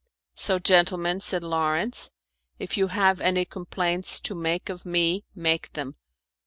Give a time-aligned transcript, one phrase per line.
[0.33, 2.09] "So, gentlemen," said Lawrence,
[2.57, 5.95] "if you have any complaints to make of me make them.